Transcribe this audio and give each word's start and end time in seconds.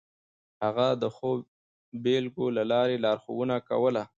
هغه 0.63 0.87
د 1.01 1.03
ښو 1.15 1.29
بېلګو 2.03 2.45
له 2.57 2.63
لارې 2.71 2.95
لارښوونه 3.05 3.55
کوله. 3.69 4.03